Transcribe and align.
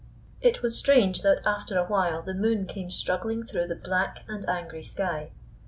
It 0.41 0.63
was 0.63 0.79
strange 0.79 1.21
that 1.21 1.41
after 1.45 1.77
awhile 1.77 2.23
the 2.23 2.33
moon 2.33 2.65
came 2.65 2.89
struggling 2.89 3.45
through 3.45 3.67
the 3.67 3.75
black 3.75 4.23
and 4.27 4.43
angry 4.49 4.81
sky. 4.81 5.29